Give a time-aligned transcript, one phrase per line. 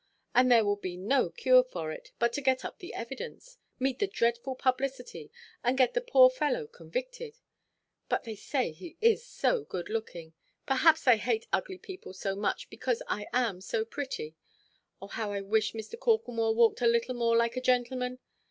[0.33, 3.99] Then there will be no cure for it, but to get up the evidence, meet
[3.99, 5.29] the dreadful publicity,
[5.63, 7.37] and get the poor fellow convicted.
[8.09, 10.33] And they say he is so good–looking!
[10.65, 14.35] Perhaps I hate ugly people so much, because I am so pretty.
[14.99, 15.99] Oh, how I wish Mr.
[15.99, 18.17] Corklemore walked a little more like a gentleman.